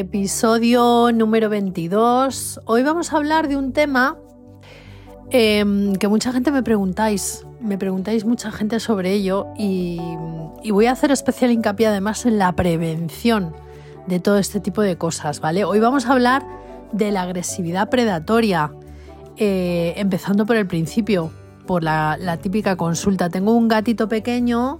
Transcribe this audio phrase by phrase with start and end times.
[0.00, 2.62] Episodio número 22.
[2.64, 4.16] Hoy vamos a hablar de un tema
[5.28, 7.44] em, que mucha gente me preguntáis.
[7.60, 10.00] Me preguntáis mucha gente sobre ello y,
[10.70, 13.54] voy a hacer especial hincapié además en la prevención
[14.06, 15.64] de todo este tipo de cosas, ¿vale?
[15.64, 16.46] Hoy vamos a hablar
[16.92, 18.72] de la agresividad predatoria,
[19.36, 21.30] eh, empezando por el principio,
[21.66, 23.28] por la, la típica consulta.
[23.28, 24.78] Tengo un gatito pequeño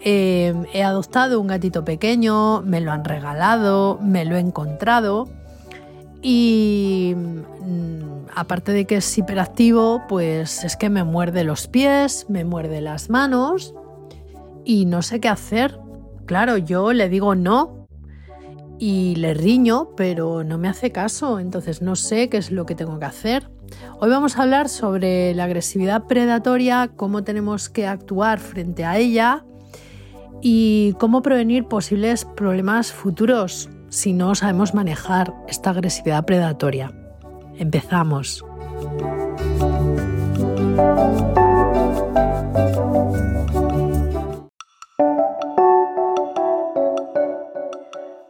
[0.00, 5.28] Em, he adoptado un gatito pequeño, me lo han regalado, me lo he encontrado
[6.20, 12.44] y mm, aparte de que es hiperactivo, pues es que me muerde los pies, me
[12.44, 13.74] muerde las manos
[14.64, 15.78] y no sé qué hacer.
[16.26, 17.86] Claro, yo le digo no
[18.78, 22.74] y le riño, pero no me hace caso, entonces no sé qué es lo que
[22.74, 23.50] tengo que hacer.
[24.00, 29.44] Hoy vamos a hablar sobre la agresividad predatoria, cómo tenemos que actuar frente a ella
[30.46, 36.92] y cómo prevenir posibles problemas futuros si no sabemos manejar esta agresividad predatoria.
[37.56, 38.44] Empezamos.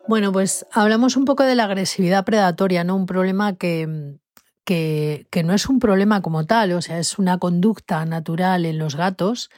[0.07, 2.95] Bueno, pues hablamos un poco de la agresividad predatoria, ¿no?
[2.95, 4.21] Un problema que,
[4.65, 8.79] que, que, no es un problema como tal, o sea, es una conducta natural en
[8.79, 9.51] los gatos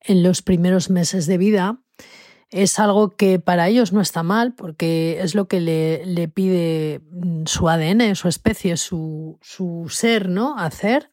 [0.00, 1.78] en los primeros meses de vida
[2.50, 7.44] es algo que para ellos no está mal porque es lo que le, pide mm,
[7.46, 9.38] su ADN, su especie, su,
[9.88, 10.58] ser, ¿no?
[10.58, 11.10] Hacer.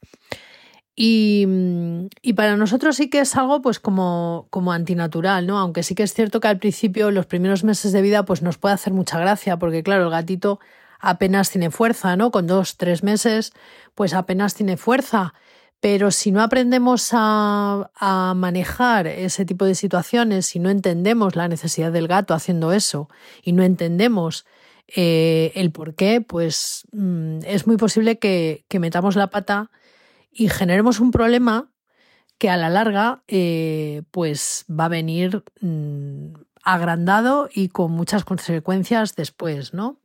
[0.98, 5.60] Mm, y, para nosotros sí que es algo pues como, como antinatural, ¿no?
[5.60, 8.58] Aunque sí que es cierto que al principio, los primeros meses de vida, pues nos
[8.58, 10.60] puede hacer mucha gracia, porque claro, el gatito
[11.00, 12.32] apenas tiene fuerza, ¿no?
[12.32, 13.54] Con dos, tres meses,
[13.94, 15.36] pues apenas tiene fuerza.
[15.80, 21.92] Pero si no aprendemos a, manejar ese tipo de situaciones, si no entendemos la necesidad
[21.92, 23.10] del gato haciendo eso
[23.44, 24.46] y no entendemos
[24.88, 29.70] eh, el por qué, pues mm, es muy posible que, metamos la pata
[30.32, 31.72] y generemos un problema
[32.38, 36.34] que a la larga eh, pues va a venir mm,
[36.64, 40.00] agrandado y con muchas consecuencias después, ¿no?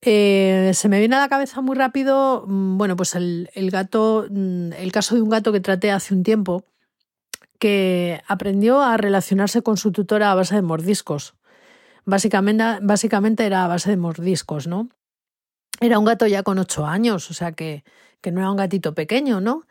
[0.00, 4.72] Eh, se me viene a la cabeza muy rápido, mm, bueno, pues el, gato, mm,
[4.74, 6.64] el caso de un gato que traté hace un tiempo,
[7.58, 11.34] que aprendió a relacionarse con su tutora a base de mordiscos.
[12.04, 14.88] Básicamente, básicamente era a base de mordiscos, ¿no?
[15.80, 17.84] Era un gato ya con ocho años, o sea que,
[18.20, 19.66] que no era un gatito pequeño, ¿no?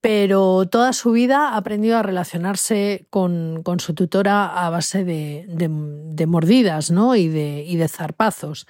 [0.00, 6.26] Pero toda su vida aprendió a relacionarse con, con su tutora a base de, de,
[6.26, 7.16] mordidas, ¿no?
[7.16, 8.66] Y de, y de zarpazos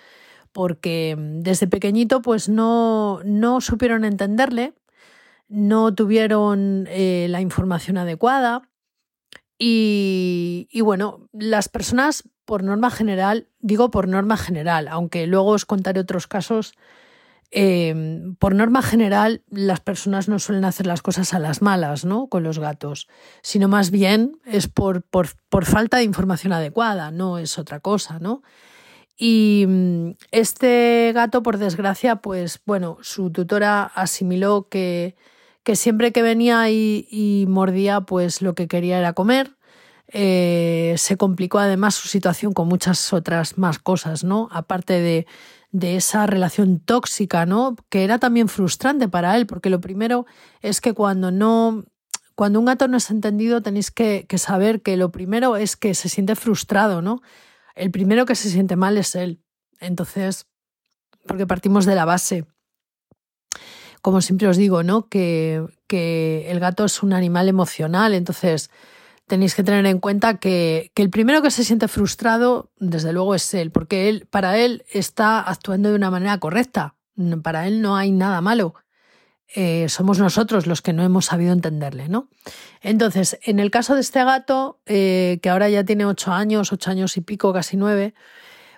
[0.53, 4.75] porque mm, desde pequeñito pues no, no supieron entenderle,
[5.49, 8.71] no tuvieron eh, la información adecuada
[9.59, 15.67] y, y, bueno, las personas por norma general, digo por norma general, aunque luego os
[15.67, 16.73] contaré otros casos,
[17.51, 22.29] em, por norma general las personas no suelen hacer las cosas a las malas, ¿no?
[22.29, 23.07] Con los gatos,
[23.43, 28.19] sino más bien es por, por, por falta de información adecuada, no es otra cosa,
[28.19, 28.43] ¿no?
[29.23, 35.15] Y mm, este gato, por desgracia, pues bueno, su tutora asimiló que,
[35.63, 39.59] que siempre que venía y, mordía, pues lo que quería era comer.
[40.09, 44.49] Eh, se complicó además su situación con muchas otras más cosas, ¿no?
[44.53, 45.27] Aparte de,
[45.71, 47.77] de esa relación tóxica, ¿no?
[47.91, 50.25] Que era también frustrante para él, porque lo primero
[50.63, 51.85] es que cuando no,
[52.35, 55.95] cuando un gato no es entendido, tenéis que, que saber que lo primero es que
[55.95, 57.21] se siente frustrado, ¿no?
[57.81, 59.43] El primero que se siente mal es él.
[59.81, 60.47] Entonces,
[61.27, 62.45] porque partimos de la base,
[64.03, 65.09] como siempre os digo, ¿no?
[65.09, 68.71] Que, que el gato es un animal emocional, entonces
[69.27, 73.35] tenéis que tener en cuenta que, que, el primero que se siente frustrado, desde luego,
[73.35, 76.97] es él, porque él, para él está actuando de una manera correcta.
[77.43, 78.75] Para él no hay nada malo.
[79.55, 82.29] Eh, somos nosotros los que no hemos sabido entenderle, ¿no?
[82.83, 86.91] Entonces, en el caso de este gato, eh, que ahora ya tiene ocho años, ocho
[86.91, 88.15] años y pico, casi nueve,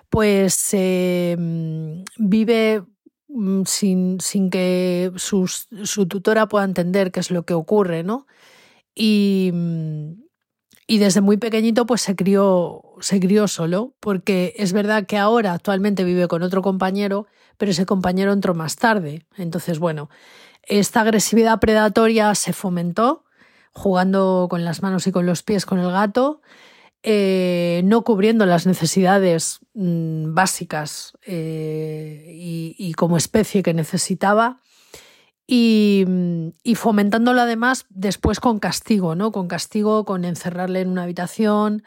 [0.09, 1.37] pues eh,
[2.17, 2.83] vive
[3.27, 8.25] mm, sin, sin que su tutora pueda entender qué es lo que ocurre, ¿no?
[8.95, 10.23] Y, mm,
[10.87, 15.53] y desde muy pequeñito pues se crió, se crió solo, porque es verdad que ahora
[15.53, 17.25] actualmente vive con otro compañero,
[17.57, 19.25] pero ese compañero entró más tarde.
[19.37, 20.09] Entonces, bueno,
[20.63, 23.23] esta agresividad predatoria se fomentó
[23.73, 26.41] jugando con las manos y con los pies con el gato,
[27.01, 32.31] eh, no cubriendo las necesidades mm, básicas eh,
[32.77, 34.59] y, como especie que necesitaba.
[35.45, 36.05] Y,
[36.75, 39.31] fomentándolo además después con castigo, ¿no?
[39.31, 41.83] Con castigo, con encerrarle en una habitación,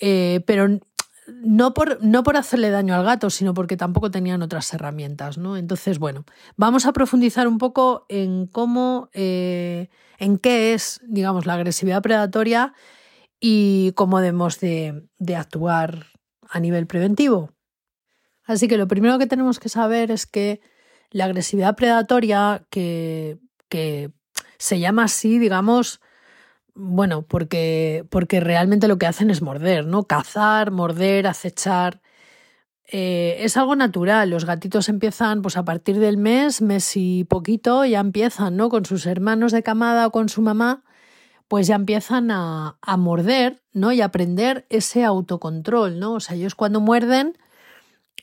[0.00, 0.80] eh, pero
[1.28, 5.56] no por, no por hacerle daño al gato, sino porque tampoco tenían otras herramientas, ¿no?
[5.56, 6.24] Entonces, bueno,
[6.56, 9.88] vamos a profundizar un poco en cómo, eh,
[10.18, 12.74] en qué es, digamos, la agresividad predatoria
[13.40, 16.06] y cómo debemos de, actuar
[16.48, 17.52] a nivel preventivo.
[18.44, 20.60] Así que lo primero que tenemos que saber es que
[21.10, 23.38] la agresividad predatoria, que,
[23.68, 24.10] que
[24.58, 26.00] se llama así, digamos,
[26.78, 30.04] bueno, porque, porque realmente lo que hacen es morder, ¿no?
[30.04, 32.00] Cazar, morder, acechar.
[32.86, 34.30] Eh, es algo natural.
[34.30, 38.68] Los gatitos empiezan, pues a partir del mes, mes y poquito, ya empiezan, ¿no?
[38.68, 40.84] Con sus hermanos de camada o con su mamá,
[41.48, 43.90] pues ya empiezan a, a morder, ¿no?
[43.92, 46.14] Y aprender ese autocontrol, ¿no?
[46.14, 47.36] O sea, ellos cuando muerden,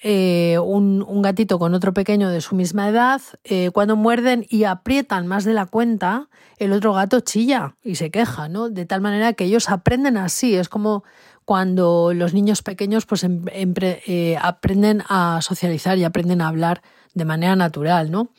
[0.07, 5.25] eh, un, gatito con otro pequeño de su misma edad, eh, cuando muerden y aprietan
[5.25, 8.69] más de la cuenta, el otro gato chilla y se queja, ¿no?
[8.69, 10.54] De tal manera que ellos aprenden así.
[10.54, 11.04] Es como
[11.44, 16.84] cuando los niños pequeños pues, em, eh, aprenden a socializar y aprenden a hablar
[17.16, 18.30] de manera natural, ¿no?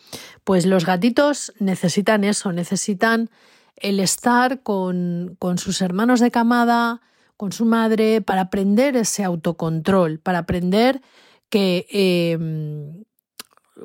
[0.44, 3.28] Pues los gatitos necesitan eso, necesitan
[3.74, 7.00] el estar con, con sus hermanos de camada,
[7.36, 11.02] con su madre, para aprender ese autocontrol, para aprender
[11.48, 13.04] que em,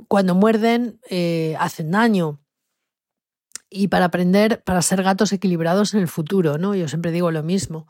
[0.07, 2.39] cuando muerden eh, hacen daño.
[3.69, 6.75] Y para aprender, para ser gatos equilibrados en el futuro, ¿no?
[6.75, 7.87] Yo siempre digo lo mismo.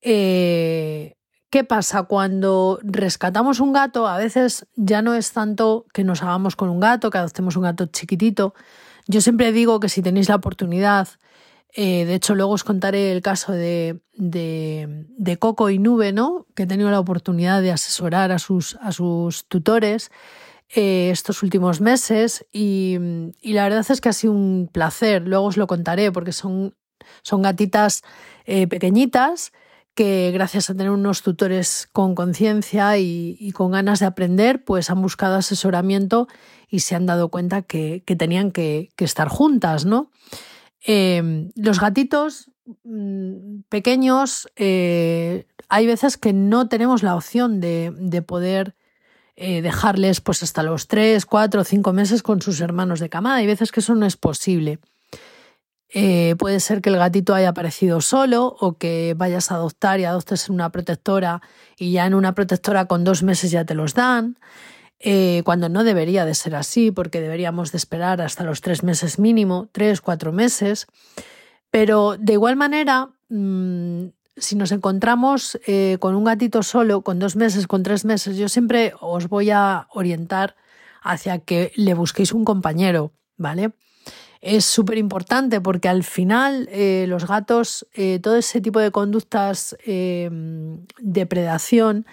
[0.00, 1.16] Eh,
[1.50, 2.04] ¿Qué pasa?
[2.04, 6.80] Cuando rescatamos un gato, a veces ya no es tanto que nos hagamos con un
[6.80, 8.54] gato, que adoptemos un gato chiquitito.
[9.06, 11.08] Yo siempre digo que si tenéis la oportunidad
[11.76, 16.46] eh, de hecho, luego os contaré el caso de, de, Coco y Nube, ¿no?
[16.54, 20.12] que he tenido la oportunidad de asesorar a sus, a sus tutores
[20.68, 22.96] eh, estos últimos meses y,
[23.42, 25.26] la verdad es que ha sido un placer.
[25.26, 26.76] Luego os lo contaré porque son,
[27.22, 28.02] son gatitas
[28.44, 29.52] eh, pequeñitas
[29.96, 35.02] que gracias a tener unos tutores con conciencia y, con ganas de aprender, pues han
[35.02, 36.28] buscado asesoramiento
[36.68, 40.10] y se han dado cuenta que, tenían que, que estar juntas, ¿no?
[40.86, 42.50] Em, los gatitos
[42.84, 48.76] mm, pequeños, eh, hay veces que no tenemos la opción de, poder
[49.36, 53.36] eh, dejarles pues hasta los 3, 4 o 5 meses con sus hermanos de camada.
[53.36, 54.78] Hay veces que eso no es posible.
[55.88, 60.04] Eh, puede ser que el gatito haya aparecido solo o que vayas a adoptar y
[60.04, 61.40] adoptes en una protectora
[61.78, 64.36] y ya en una protectora con dos meses ya te los dan.
[65.00, 69.18] Eh, cuando no debería de ser así, porque deberíamos de esperar hasta los tres meses
[69.18, 70.86] mínimo, tres, cuatro meses.
[71.70, 74.06] Pero de igual manera, mm,
[74.36, 78.48] si nos encontramos eh, con un gatito solo, con dos meses, con tres meses, yo
[78.48, 80.56] siempre os voy a orientar
[81.02, 83.72] hacia que le busquéis un compañero, ¿vale?
[84.40, 87.86] Es súper importante porque al final eh, los gatos,
[88.22, 92.06] todo ese tipo de conductas de predación,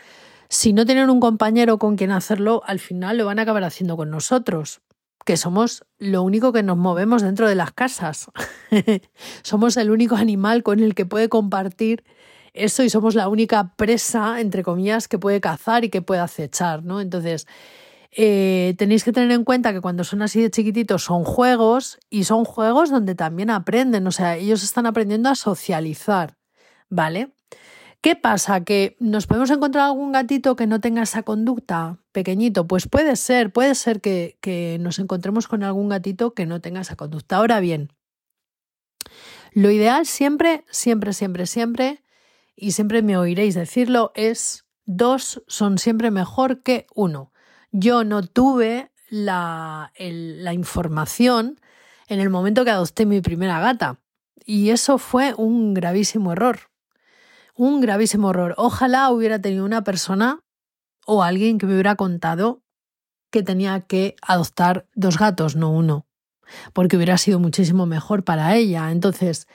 [0.51, 3.95] si no tienen un compañero con quien hacerlo, al final lo van a acabar haciendo
[3.95, 4.81] con nosotros,
[5.25, 8.29] que somos lo único que nos movemos dentro de las casas.
[9.43, 12.03] somos el único animal con el que puede compartir
[12.51, 16.83] eso y somos la única presa, entre comillas, que puede cazar y que puede acechar,
[16.83, 16.99] ¿no?
[16.99, 17.47] Entonces,
[18.11, 22.25] eh, tenéis que tener en cuenta que cuando son así de chiquititos son juegos y
[22.25, 26.35] son juegos donde también aprenden, o sea, ellos están aprendiendo a socializar,
[26.89, 27.31] ¿vale?
[28.01, 28.63] ¿Qué pasa?
[28.63, 32.65] ¿Que nos podemos encontrar algún gatito que no tenga esa conducta pequeñito?
[32.65, 36.95] Pues puede ser, puede ser que, nos encontremos con algún gatito que no tenga esa
[36.95, 37.37] conducta.
[37.37, 37.93] Ahora bien,
[39.53, 42.03] lo ideal siempre, siempre, siempre, siempre,
[42.55, 47.31] y siempre me oiréis decirlo, es dos son siempre mejor que uno.
[47.71, 51.61] Yo no tuve la, la información
[52.07, 53.99] en el momento que adopté mi primera gata.
[54.43, 56.70] Y eso fue un gravísimo error
[57.61, 58.55] un gravísimo error.
[58.57, 60.39] Ojalá hubiera tenido una persona
[61.05, 62.63] o alguien que me hubiera contado
[63.29, 66.07] que tenía que adoptar dos gatos, no uno,
[66.73, 68.89] porque hubiera sido muchísimo mejor para ella.
[68.89, 69.47] Entonces,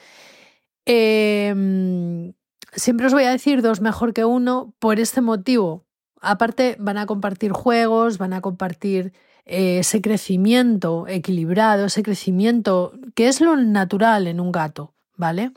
[0.84, 2.32] em,
[2.74, 5.84] siempre os voy a decir dos mejor que uno por este motivo.
[6.20, 9.14] Aparte, van a compartir juegos, van a compartir
[9.46, 15.50] eh, ese crecimiento equilibrado, ese crecimiento que es lo natural en un gato, ¿vale?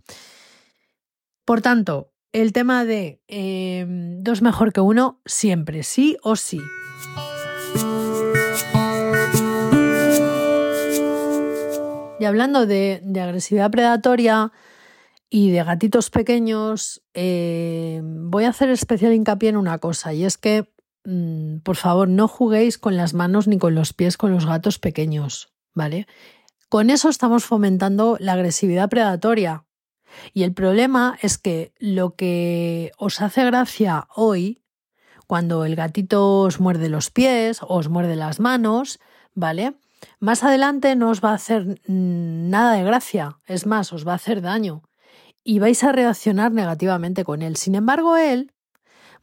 [1.45, 6.59] Por tanto, el tema de em, dos mejor que uno, siempre, sí o sí.
[12.19, 14.51] Y hablando de, agresividad predatoria
[15.29, 20.37] y de gatitos pequeños, em, voy a hacer especial hincapié en una cosa, y es
[20.37, 20.71] que,
[21.05, 24.79] mm, por favor, no juguéis con las manos ni con los pies con los gatos
[24.79, 26.07] pequeños, ¿vale?
[26.67, 29.63] Con eso estamos fomentando la agresividad predatoria.
[30.33, 34.61] Y el problema es que lo que os hace gracia hoy,
[35.27, 38.99] cuando el gatito os muerde los pies os muerde las manos,
[39.33, 39.75] ¿vale?
[40.19, 44.15] Más adelante no os va a hacer nada de gracia, es más, os va a
[44.15, 44.83] hacer daño
[45.43, 47.55] y vais a reaccionar negativamente con él.
[47.55, 48.51] Sin embargo, él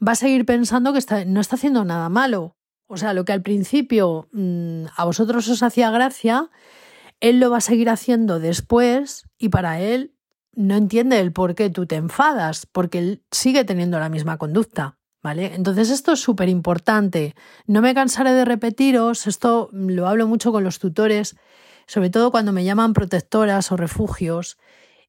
[0.06, 2.56] va a seguir pensando que no está haciendo nada malo.
[2.88, 6.50] O sea, lo que al principio mm, a vosotros os hacía gracia,
[7.20, 10.15] él lo va a seguir haciendo después y para él
[10.56, 14.98] no entiende el por qué tú te enfadas, porque él sigue teniendo la misma conducta.
[15.22, 15.56] ¿Vale?
[15.56, 17.34] Entonces esto es súper importante.
[17.66, 21.36] No me cansaré de repetiros, esto lo hablo mucho con los tutores,
[21.88, 24.56] sobre todo cuando me llaman protectoras o refugios.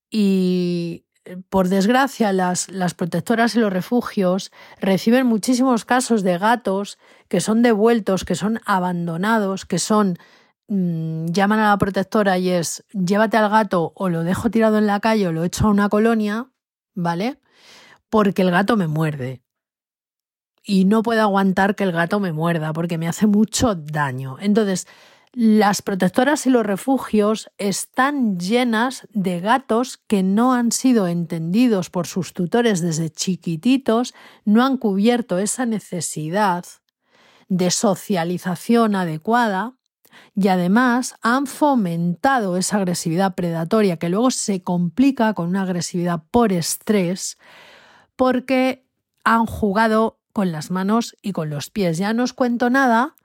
[0.09, 6.97] Y eh, por desgracia, las, las protectoras y los refugios reciben muchísimos casos de gatos
[7.27, 10.17] que son devueltos, que son abandonados, que son
[10.69, 14.87] Mm, llaman a la protectora y es llévate al gato o lo dejo tirado en
[14.87, 16.51] la calle o lo echo a una colonia,
[16.93, 17.39] ¿vale?
[18.09, 19.41] Porque el gato me muerde.
[20.63, 24.35] Y no puedo aguantar que el gato me muerda porque me hace mucho daño.
[24.41, 24.87] Entonces,
[25.31, 32.07] las protectoras y los refugios están llenas de gatos que no han sido entendidos por
[32.07, 36.65] sus tutores desde chiquititos, no han cubierto esa necesidad
[37.47, 39.76] de socialización adecuada
[40.35, 46.53] y además han fomentado esa agresividad predatoria que luego se complica con una agresividad por
[46.53, 47.37] estrés
[48.15, 48.85] porque
[49.23, 51.97] han jugado con las manos y con los pies.
[51.97, 53.15] Ya no os cuento nada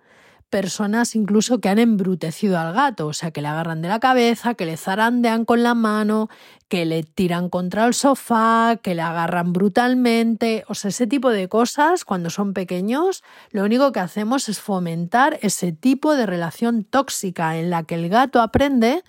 [0.53, 4.53] personas incluso que han embrutecido al gato, o sea, que le agarran de la cabeza,
[4.55, 6.29] que le zarandean con la mano,
[6.69, 11.49] que le tiran contra el sofá, que le agarran brutalmente, o sea, ese tipo de
[11.49, 17.57] cosas cuando son pequeños, lo único que hacemos es fomentar ese tipo de relación tóxica
[17.57, 19.03] en la que el gato aprende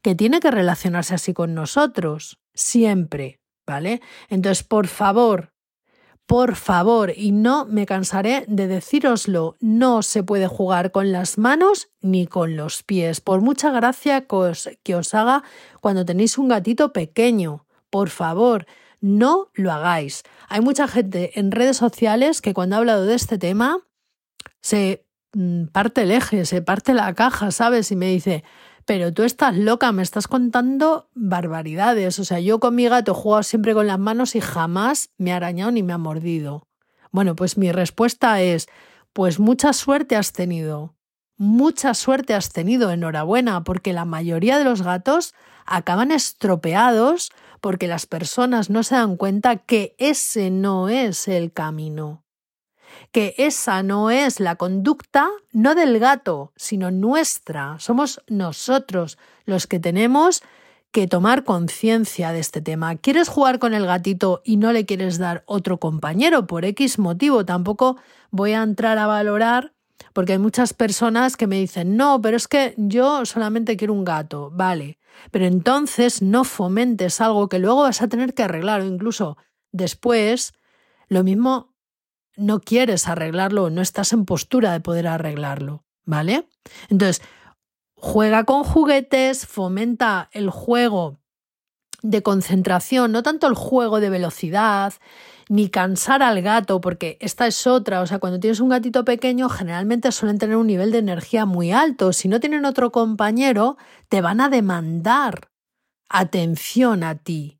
[0.00, 4.00] que tiene que relacionarse así con nosotros, siempre, ¿vale?
[4.30, 5.52] Entonces, por favor,
[6.26, 11.88] por favor, y no me cansaré de decíroslo, no se puede jugar con las manos
[12.00, 15.44] ni con los pies, por mucha gracia que os, haga
[15.80, 17.64] cuando tenéis un gatito pequeño.
[17.90, 18.66] Por favor,
[19.00, 20.24] no lo hagáis.
[20.48, 23.78] Hay mucha gente en redes sociales que cuando ha hablado de este tema
[24.62, 27.92] se mm, parte el eje, se parte la caja, ¿sabes?
[27.92, 28.42] Y me dice,
[28.86, 32.18] pero tú estás loca, me estás contando barbaridades.
[32.20, 35.32] O sea, yo con mi gato he jugado siempre con las manos y jamás me
[35.32, 36.68] ha arañado ni me ha mordido.
[37.10, 38.68] Bueno, pues mi respuesta es,
[39.12, 40.94] pues mucha suerte has tenido.
[41.36, 45.34] Mucha suerte has tenido, enhorabuena, porque la mayoría de los gatos
[45.66, 52.25] acaban estropeados porque las personas no se dan cuenta que ese no es el camino
[53.16, 57.78] que esa no es la conducta no del gato, sino nuestra.
[57.78, 60.42] Somos nosotros los que tenemos
[60.92, 62.96] que tomar conciencia de este tema.
[62.96, 67.46] ¿Quieres jugar con el gatito y no le quieres dar otro compañero por X motivo?
[67.46, 67.96] Tampoco
[68.30, 69.72] voy a entrar a valorar
[70.12, 74.04] porque hay muchas personas que me dicen, no, pero es que yo solamente quiero un
[74.04, 74.98] gato, vale,
[75.30, 79.38] pero entonces no fomentes algo que luego vas a tener que arreglar o incluso
[79.72, 80.52] después,
[81.08, 81.75] lo mismo
[82.36, 86.48] no quieres arreglarlo, no estás en postura de poder arreglarlo, ¿vale?
[86.88, 87.22] Entonces,
[87.94, 91.18] juega con juguetes, fomenta el juego
[92.02, 94.94] de concentración, no tanto el juego de velocidad,
[95.48, 99.48] ni cansar al gato, porque esta es otra, o sea, cuando tienes un gatito pequeño
[99.48, 103.76] generalmente suelen tener un nivel de energía muy alto, si no tienen otro compañero,
[104.08, 105.48] te van a demandar
[106.08, 107.55] atención a ti,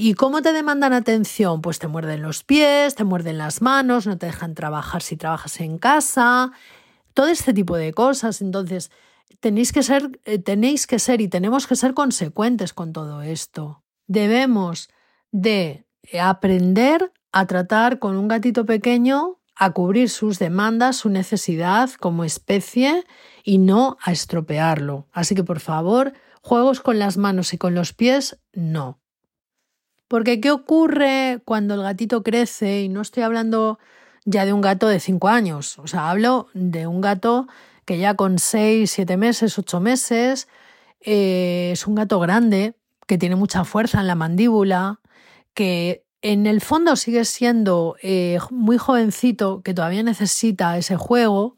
[0.00, 1.60] ¿Y cómo te demandan atención?
[1.60, 5.58] Pues te muerden los pies, te muerden las manos, no te dejan trabajar si trabajas
[5.58, 6.52] en casa,
[7.14, 8.40] todo este tipo de cosas.
[8.40, 8.92] Entonces,
[9.40, 13.82] tenéis que ser, eh, tenéis que ser y tenemos que ser consecuentes con todo esto.
[14.06, 14.88] Debemos
[15.32, 15.84] de
[16.22, 23.04] aprender a tratar con un gatito pequeño, a cubrir sus demandas, su necesidad como especie
[23.42, 25.08] y no a estropearlo.
[25.10, 29.00] Así que por favor, juegos con las manos y con los pies, no.
[30.08, 32.82] Porque ¿qué ocurre cuando el gatito crece?
[32.82, 33.78] Y no estoy hablando
[34.24, 37.46] ya de un gato de 5 años, o sea, hablo de un gato
[37.86, 40.48] que ya con 6, 7 meses, 8 meses,
[41.00, 42.74] eh, es un gato grande,
[43.06, 45.00] que tiene mucha fuerza en la mandíbula,
[45.54, 51.56] que en el fondo sigue siendo eh, muy jovencito, que todavía necesita ese juego,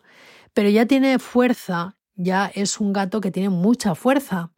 [0.54, 4.52] pero ya tiene fuerza, ya es un gato que tiene mucha fuerza.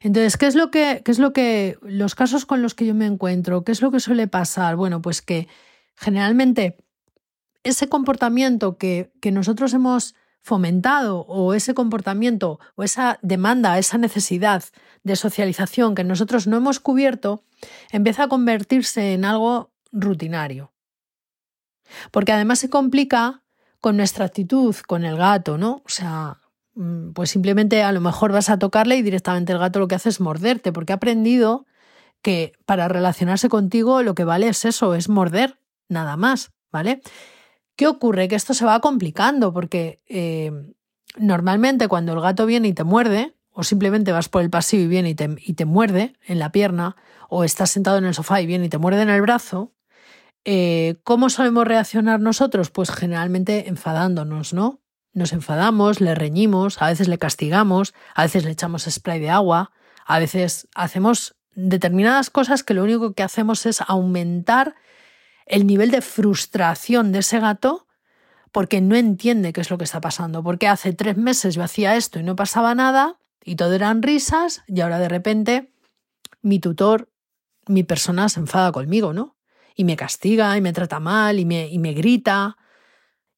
[0.00, 2.94] Entonces, ¿qué es lo que, qué es lo que, los casos con los que yo
[2.94, 4.76] me encuentro, qué es lo que suele pasar?
[4.76, 5.48] Bueno, pues que
[5.96, 6.76] generalmente
[7.62, 14.64] ese comportamiento que, que nosotros hemos fomentado o ese comportamiento o esa demanda, esa necesidad
[15.04, 17.44] de socialización que nosotros no hemos cubierto,
[17.90, 20.72] empieza a convertirse en algo rutinario.
[22.10, 23.42] Porque además se complica
[23.80, 25.82] con nuestra actitud con el gato, ¿no?
[25.84, 26.39] O sea,
[27.14, 30.08] pues simplemente a lo mejor vas a tocarle y directamente el gato lo que hace
[30.08, 31.66] es morderte, porque ha aprendido
[32.22, 35.58] que para relacionarse contigo lo que vale es eso, es morder,
[35.88, 37.00] nada más, ¿vale?
[37.76, 38.28] ¿Qué ocurre?
[38.28, 40.52] Que esto se va complicando porque eh,
[41.16, 44.88] normalmente cuando el gato viene y te muerde, o simplemente vas por el pasillo y
[44.88, 46.96] viene y te, y te, muerde en la pierna,
[47.28, 49.72] o estás sentado en el sofá y viene y te muerde en el brazo,
[50.44, 52.70] eh, ¿cómo solemos reaccionar nosotros?
[52.70, 54.80] Pues generalmente enfadándonos, ¿no?
[55.12, 59.72] Nos enfadamos, le reñimos, a veces le castigamos, a veces le echamos spray de agua,
[60.06, 64.76] a veces hacemos determinadas cosas que lo único que hacemos es aumentar
[65.46, 67.86] el nivel de frustración de ese gato
[68.52, 71.96] porque no entiende qué es lo que está pasando, porque hace tres meses yo hacía
[71.96, 75.72] esto y no pasaba nada y todo eran risas y ahora de repente
[76.42, 77.10] mi tutor,
[77.66, 79.36] mi persona se enfada conmigo, ¿no?
[79.74, 82.56] Y me castiga y me trata mal y me, y me grita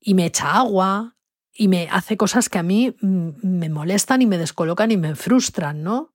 [0.00, 1.16] y me echa agua
[1.54, 5.82] y me hace cosas que a mí me molestan y me descolocan y me frustran,
[5.82, 6.12] ¿no?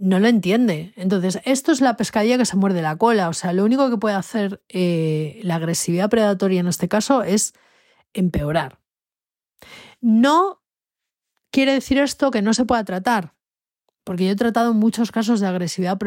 [0.00, 0.94] no lo entiende.
[0.96, 3.28] Entonces, esto es la pescadilla que se muerde la cola.
[3.28, 7.52] O sea, lo único que puede hacer eh, la agresividad predatoria en este caso es
[8.14, 8.80] empeorar.
[10.00, 10.62] No
[11.50, 13.34] quiere decir esto que no se pueda tratar,
[14.02, 15.98] porque yo he tratado muchos casos de agresividad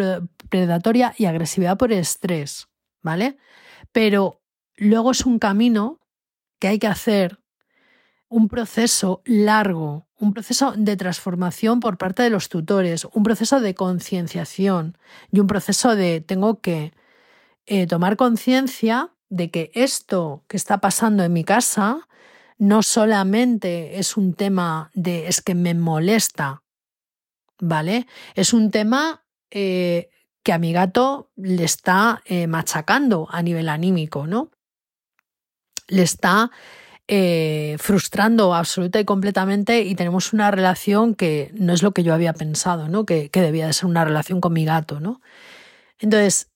[0.49, 2.69] predatoria y agresividad por estrés,
[3.03, 3.37] ¿vale?
[3.91, 4.41] Pero
[4.75, 5.99] luego es un camino
[6.57, 7.42] que hay que hacer,
[8.33, 13.75] un proceso largo, un proceso de transformación por parte de los tutores, un proceso de
[13.75, 14.97] concienciación
[15.31, 16.93] y un proceso de tengo que
[17.67, 22.07] eh, tomar conciencia de que esto que está pasando en mi casa
[22.57, 26.63] no solamente es un tema de es que me molesta,
[27.59, 28.07] ¿vale?
[28.33, 30.09] Es un tema eh,
[30.41, 34.49] que a mi gato le está eh, machacando a nivel anímico, ¿no?
[35.87, 36.49] Le está
[37.07, 42.13] eh, frustrando absoluta y completamente y tenemos una relación que no es lo que yo
[42.13, 43.05] había pensado, ¿no?
[43.05, 45.21] Que, que debía de ser una relación con mi gato, ¿no?
[45.99, 46.51] Entonces,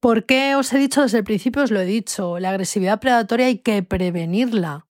[0.00, 1.62] ¿por qué os he dicho desde el principio?
[1.62, 4.86] Os lo he dicho, la agresividad predatoria hay que prevenirla,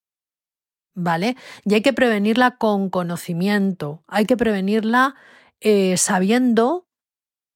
[0.94, 1.36] ¿vale?
[1.64, 5.16] Y hay que prevenirla con conocimiento, hay que prevenirla
[5.60, 6.86] eh, sabiendo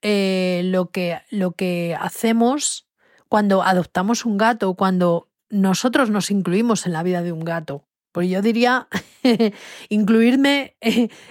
[0.03, 2.89] eh, lo, que, lo que hacemos
[3.29, 7.85] cuando adoptamos un gato, cuando nosotros nos incluimos en la vida de un gato.
[8.13, 8.89] Pues yo diría
[9.89, 10.77] incluirme,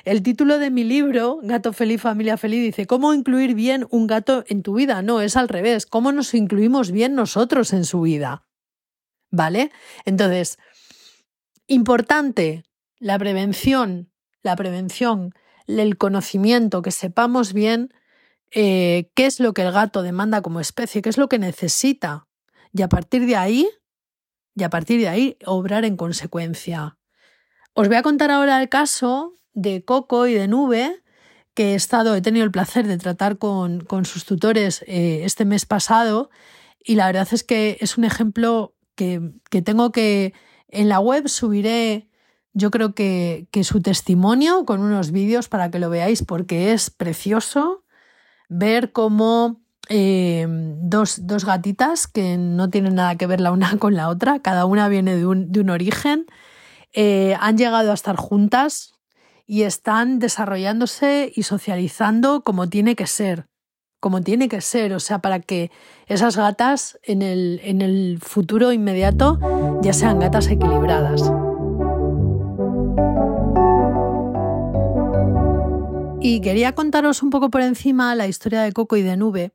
[0.06, 4.44] el título de mi libro, Gato Feliz, Familia Feliz, dice, ¿cómo incluir bien un gato
[4.48, 5.02] en tu vida?
[5.02, 8.46] No, es al revés, ¿cómo nos incluimos bien nosotros en su vida?
[9.32, 9.72] ¿Vale?
[10.06, 10.58] Entonces,
[11.66, 12.64] importante,
[13.00, 14.12] la prevención,
[14.44, 15.34] la prevención,
[15.68, 17.94] el conocimiento, que sepamos bien
[18.52, 22.28] eh, qué es lo que el gato demanda como especie, qué es lo que necesita.
[22.72, 23.68] Y a partir de ahí,
[24.58, 26.98] y a partir de ahí obrar en consecuencia.
[27.74, 31.04] Os voy a contar ahora el caso de Coco y de Nube,
[31.54, 35.46] que he estado, he tenido el placer de tratar con, con sus tutores eh, este
[35.46, 36.32] mes pasado,
[36.84, 40.34] y la verdad es que es un ejemplo que, que tengo que
[40.70, 42.10] en la web subiré
[42.54, 46.90] yo creo que, que, su testimonio con unos vídeos para que lo veáis porque es
[46.90, 47.84] precioso
[48.50, 53.96] ver cómo Em, dos, dos, gatitas que no tienen nada que ver la una con
[53.96, 56.26] la otra, cada una viene de un, de un origen,
[56.94, 58.96] eh, han llegado a estar juntas
[59.46, 63.48] y están desarrollándose y socializando como tiene que ser,
[64.02, 65.72] como tiene que ser, o sea, para que
[66.08, 69.40] esas gatas en el, en el futuro inmediato
[69.82, 71.32] ya sean gatas equilibradas.
[76.20, 79.54] Y quería contaros un poco por encima la historia de Coco y de Nube,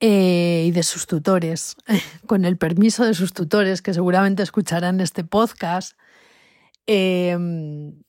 [0.00, 1.76] eh, y de sus tutores,
[2.26, 5.96] con el permiso de sus tutores que seguramente escucharán este podcast,
[6.86, 8.02] em,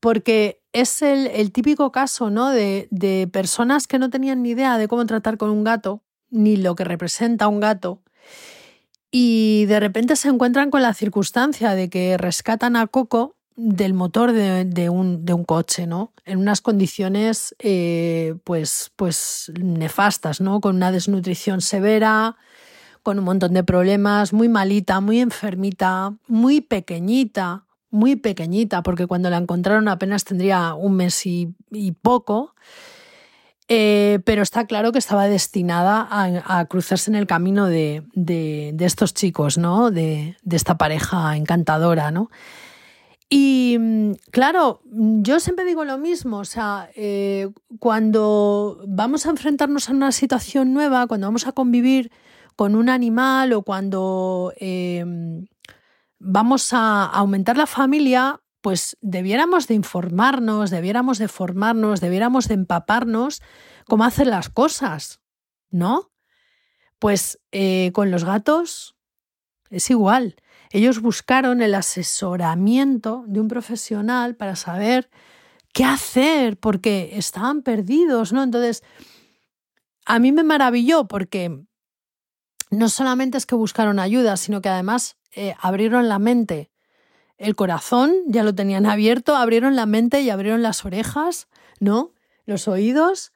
[0.00, 2.50] porque es el, típico caso ¿no?
[2.50, 6.56] de, de personas que no tenían ni idea de cómo tratar con un gato, ni
[6.56, 8.02] lo que representa un gato,
[9.10, 14.32] y de repente se encuentran con la circunstancia de que rescatan a Coco del motor
[14.32, 16.12] de, un, de, un, coche, ¿no?
[16.24, 20.60] En unas condiciones eh, pues, pues nefastas, ¿no?
[20.60, 22.36] Con una desnutrición severa,
[23.02, 29.28] con un montón de problemas, muy malita, muy enfermita, muy pequeñita, muy pequeñita, porque cuando
[29.28, 31.54] la encontraron apenas tendría un mes y,
[32.00, 32.54] poco.
[33.68, 39.14] Eh, pero está claro que estaba destinada a, cruzarse en el camino de, de, estos
[39.14, 39.90] chicos, ¿no?
[39.90, 42.30] De, de, esta pareja encantadora, ¿no?
[43.34, 43.78] Y
[44.30, 50.12] claro, yo siempre digo lo mismo, o sea, eh, cuando vamos a enfrentarnos a una
[50.12, 52.12] situación nueva, cuando vamos a convivir
[52.56, 55.46] con un animal o cuando em,
[56.18, 63.40] vamos a aumentar la familia, pues debiéramos de informarnos, debiéramos de formarnos, debiéramos de empaparnos
[63.88, 65.22] cómo hacer las cosas,
[65.70, 66.10] ¿no?
[66.98, 68.94] Pues eh, con los gatos
[69.70, 70.36] es igual.
[70.72, 75.10] Ellos buscaron el asesoramiento de un profesional para saber
[75.74, 78.42] qué hacer, porque estaban perdidos, ¿no?
[78.42, 78.82] Entonces,
[80.06, 81.62] a mí me maravilló porque
[82.70, 86.70] no solamente es que buscaron ayuda, sino que además eh, abrieron la mente,
[87.36, 91.48] el corazón, ya lo tenían abierto, abrieron la mente y abrieron las orejas,
[91.80, 92.12] ¿no?
[92.46, 93.34] Los oídos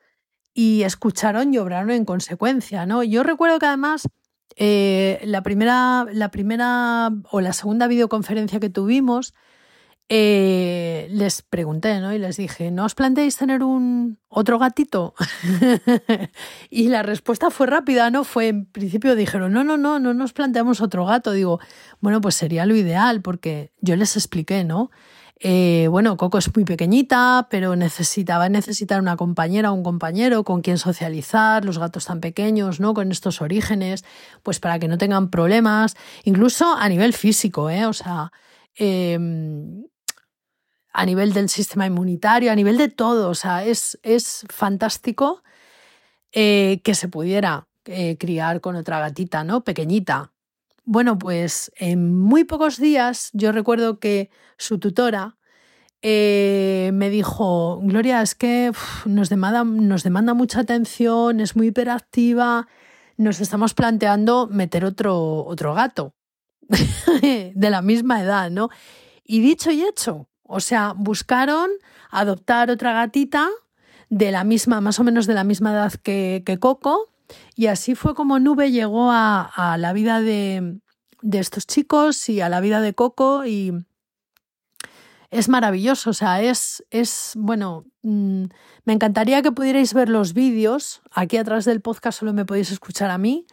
[0.55, 3.03] y escucharon y obraron en consecuencia, ¿no?
[3.03, 4.09] Yo recuerdo que además
[4.57, 9.35] eh, la, primera, la primera o la segunda videoconferencia que tuvimos,
[10.09, 12.15] eh, les pregunté, ¿no?
[12.15, 15.15] Y les dije, ¿no os planteáis tener un otro gatito?
[16.71, 18.23] y la respuesta fue rápida, ¿no?
[18.23, 21.33] Fue en principio dijeron, no, no, no, no nos planteamos otro gato.
[21.33, 21.59] Digo,
[22.01, 24.91] bueno, pues sería lo ideal, porque yo les expliqué, ¿no?
[25.39, 30.63] Eh, bueno, Coco es muy pequeñita, pero necesitaba necesitar una compañera o un compañero con
[30.63, 32.95] quien socializar, los gatos tan pequeños, ¿no?
[32.95, 34.05] Con estos orígenes,
[34.43, 35.95] pues para que no tengan problemas,
[36.25, 37.85] incluso a nivel físico, ¿eh?
[37.85, 38.33] O sea,
[38.75, 39.85] em,
[40.93, 45.43] a nivel del sistema inmunitario, a nivel de todo, o sea, es, es fantástico
[46.33, 49.65] eh, que se pudiera eh, criar con otra gatita, ¿no?
[49.65, 50.33] Pequeñita,
[50.87, 55.37] bueno, pues en muy pocos días yo recuerdo que su tutora
[56.01, 58.71] eh, me dijo, Gloria, es que
[59.05, 62.69] nos, demanda, nos demanda mucha atención, es muy hiperactiva,
[63.17, 66.15] nos estamos planteando meter otro, otro gato
[66.71, 68.69] de la misma edad, ¿no?
[69.25, 71.69] Y dicho y hecho, o sea, buscaron
[72.11, 73.49] adoptar otra gatita
[74.09, 77.13] de la misma, más o menos de la misma edad que, que Coco,
[77.55, 80.81] y así fue como Nube llegó a, la vida de,
[81.33, 83.73] estos chicos y a la vida de Coco y
[85.31, 88.45] es maravilloso, o sea, es, es bueno, mm,
[88.85, 93.11] me encantaría que pudierais ver los vídeos, aquí atrás del podcast solo me podéis escuchar
[93.11, 93.47] a mí,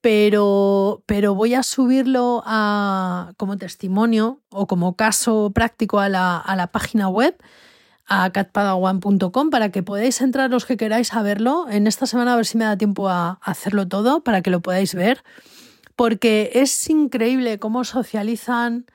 [0.00, 6.56] pero, pero voy a subirlo a, como testimonio o como caso práctico a la, a
[6.56, 7.36] la página web
[8.06, 11.66] a catpadawan.com para que podáis entrar los que queráis a verlo.
[11.70, 14.60] En esta semana a ver si me da tiempo a hacerlo todo para que lo
[14.60, 15.22] podáis ver,
[15.96, 18.86] porque es increíble cómo socializan.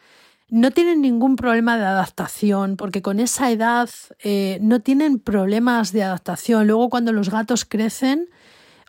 [0.50, 3.90] No tienen ningún problema de adaptación, porque con esa edad
[4.24, 6.68] eh, no tienen problemas de adaptación.
[6.68, 8.30] Luego cuando los gatos crecen,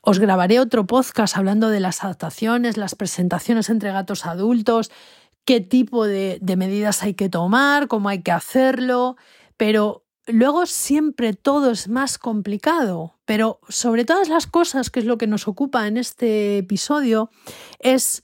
[0.03, 4.93] os grabaré otro podcast hablando de las adaptaciones, las presentaciones entre gatos adultos,
[5.45, 9.17] qué tipo de, de medidas hay que tomar, cómo hay que hacerlo,
[9.57, 15.17] pero Luego siempre todo es más complicado, pero sobre todas las cosas, que es lo
[15.17, 17.31] que nos ocupa en este episodio,
[17.79, 18.23] es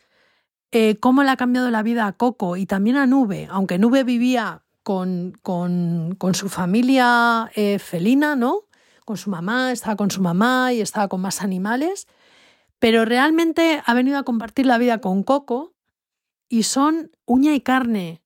[0.70, 4.04] eh, cómo le ha cambiado la vida a Coco y también a Nube, aunque Nube
[4.04, 8.64] vivía con, con, su familia eh, felina, ¿no?
[9.06, 12.06] Con su mamá, estaba con su mamá y estaba con más animales,
[12.78, 15.74] pero realmente ha venido a compartir la vida con Coco
[16.50, 18.23] y son uña y carne,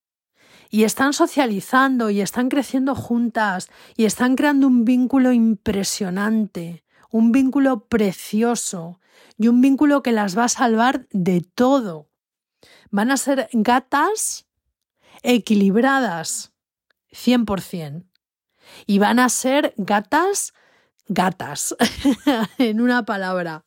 [0.70, 7.86] y están socializando y están creciendo juntas y están creando un vínculo impresionante, un vínculo
[7.86, 9.00] precioso
[9.38, 12.08] y un vínculo que las va a salvar de todo.
[12.90, 14.46] Van a ser gatas
[15.22, 16.52] equilibradas,
[17.12, 18.04] 100%.
[18.86, 20.52] Y van a ser gatas,
[21.06, 21.74] gatas,
[22.58, 23.64] en una palabra.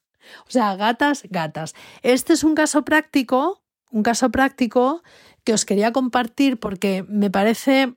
[0.47, 1.73] O sea, gatas, gatas.
[2.03, 5.03] Este es un caso práctico, un caso práctico
[5.43, 7.95] que os quería compartir porque me parece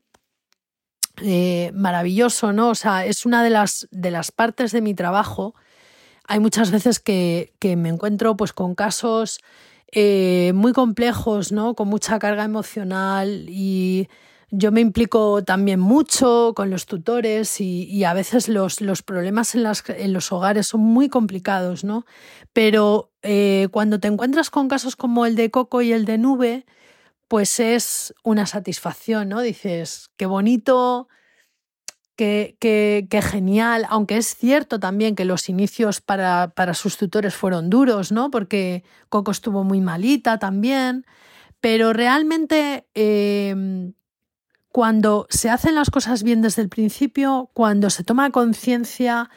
[1.22, 2.70] eh, maravilloso, ¿no?
[2.70, 5.54] O sea, es una de las, de las partes de mi trabajo.
[6.26, 9.38] Hay muchas veces que, me encuentro pues con casos
[9.92, 11.74] eh, muy complejos, ¿no?
[11.74, 14.08] Con mucha carga emocional y
[14.50, 19.62] yo me implico también mucho con los tutores y, a veces los, los problemas en,
[19.62, 22.06] las, en, los hogares son muy complicados, ¿no?
[22.52, 26.66] Pero eh, cuando te encuentras con casos como el de Coco y el de Nube,
[27.34, 29.40] pues es una satisfacción, ¿no?
[29.40, 31.08] Dices, qué bonito,
[32.14, 38.12] qué, genial, aunque es cierto también que los inicios para, para, sus tutores fueron duros,
[38.12, 38.30] ¿no?
[38.30, 41.06] Porque Coco estuvo muy malita también,
[41.58, 43.94] pero realmente em,
[44.68, 49.28] cuando se hacen las cosas bien desde el principio, cuando se toma conciencia,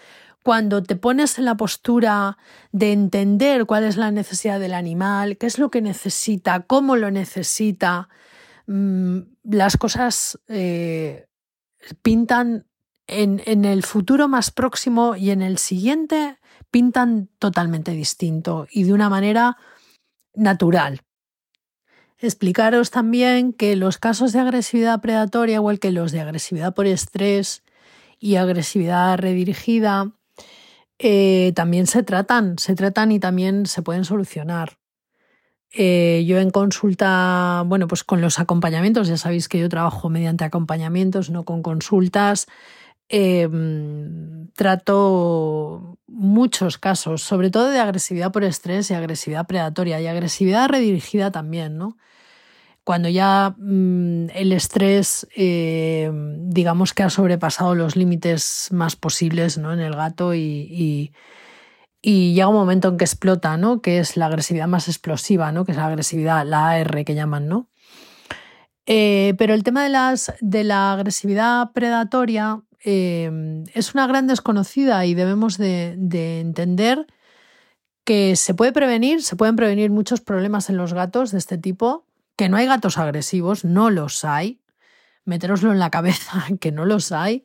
[0.47, 2.37] cuando te pones en la postura
[2.71, 7.11] de entender cuál es la necesidad del animal, qué es lo que necesita, cómo lo
[7.11, 8.07] necesita,
[8.65, 11.27] mm, las cosas eh,
[12.01, 12.65] pintan
[13.07, 16.39] en, el futuro más próximo y en el siguiente
[16.71, 19.57] pintan totalmente distinto y de una manera
[20.33, 21.01] natural.
[22.19, 27.63] Explicaros también que los casos de agresividad predatoria, igual que los de agresividad por estrés
[28.17, 30.13] y agresividad redirigida,
[30.99, 34.77] eh, también se tratan, se tratan y también se pueden solucionar.
[35.73, 40.45] Eh, yo en consulta, bueno, pues con los acompañamientos, ya sabéis que yo trabajo mediante
[40.45, 42.47] acompañamientos, no con consultas.
[43.09, 50.69] Em, trato muchos casos, sobre todo de agresividad por estrés y agresividad predatoria y agresividad
[50.69, 51.97] redirigida también, ¿no?
[52.87, 59.73] Cuando ya mm, el estrés, em, digamos que ha sobrepasado los límites más posibles ¿no?
[59.73, 61.11] en el gato y,
[62.01, 63.81] y, llega un momento en que explota, ¿no?
[63.81, 65.65] Que es la agresividad más explosiva, ¿no?
[65.65, 67.67] Que es la agresividad, la AR que llaman, ¿no?
[68.85, 75.05] Eh, pero el tema de, las, de la agresividad predatoria Em, es una gran desconocida
[75.05, 75.97] y debemos de,
[76.39, 77.05] entender
[78.05, 82.05] que se puede prevenir, se pueden prevenir muchos problemas en los gatos de este tipo,
[82.37, 84.61] que no hay gatos agresivos, no los hay,
[85.25, 87.43] meteroslo en la cabeza, que no los hay,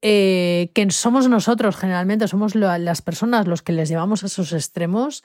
[0.00, 5.22] eh, que somos nosotros generalmente, somos las personas los que les llevamos a esos extremos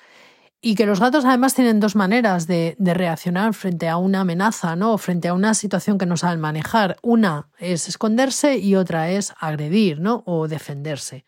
[0.61, 4.93] y que los gatos además tienen dos maneras de, reaccionar frente a una amenaza, ¿no?
[4.93, 6.97] O frente a una situación que no saben manejar.
[7.01, 10.23] Una es esconderse y otra es agredir, ¿no?
[10.25, 11.25] O defenderse.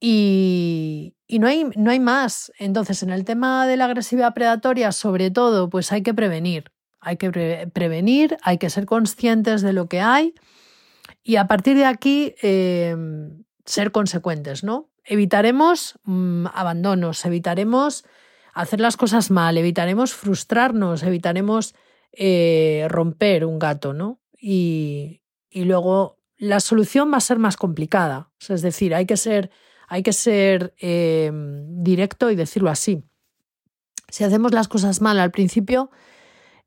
[0.00, 2.52] Y, no, hay, no hay más.
[2.58, 6.72] Entonces, en el tema de la agresividad predatoria, sobre todo, pues hay que prevenir.
[7.00, 10.34] Hay que prevenir, hay que ser conscientes de lo que hay
[11.22, 12.96] y a partir de aquí eh,
[13.64, 14.90] ser consecuentes, ¿no?
[15.04, 18.04] Evitaremos mm, abandonos, evitaremos
[18.54, 21.74] hacer las cosas mal, evitaremos frustrarnos, evitaremos
[22.12, 24.20] eh, romper un gato, ¿no?
[24.40, 25.20] Y,
[25.52, 28.30] luego la solución va a ser más complicada.
[28.48, 29.50] es decir, hay que ser,
[29.88, 33.02] hay que ser eh, directo y decirlo así.
[34.08, 35.90] Si hacemos las cosas mal al principio,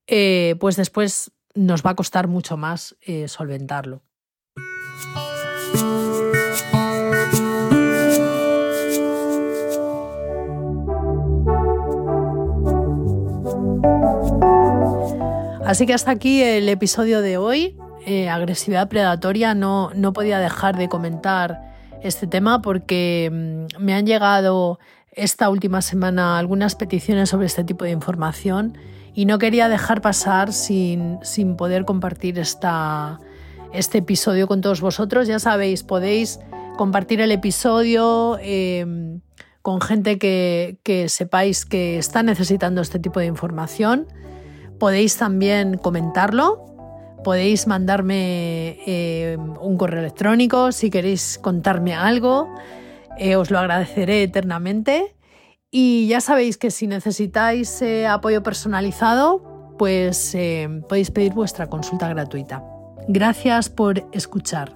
[0.08, 2.96] eh, pues después nos va a costar mucho más
[3.28, 4.04] solventarlo.
[15.72, 17.78] Así que hasta aquí el episodio de hoy.
[18.06, 19.56] Eh, agresividad predatoria.
[19.56, 21.71] No, no podía dejar de comentar
[22.04, 24.80] este tema porque mm, me han llegado
[25.12, 28.78] esta última semana algunas peticiones sobre este tipo de información
[29.14, 33.20] y no quería dejar pasar sin, sin poder compartir esta,
[33.74, 35.28] este episodio con todos vosotros.
[35.28, 36.40] Ya sabéis, podéis
[36.78, 39.20] compartir el episodio em,
[39.62, 44.08] con gente que, que sepáis que está necesitando este tipo de información.
[44.80, 46.71] Podéis también comentarlo,
[47.24, 52.54] podéis mandarme eh, un correo electrónico si queréis contarme algo,
[53.18, 55.16] eh, os lo agradeceré eternamente.
[55.70, 60.36] Y ya sabéis que si necesitáis eh, apoyo personalizado, pues
[60.88, 62.64] podéis pedir vuestra consulta gratuita.
[63.08, 64.76] Gracias por escuchar.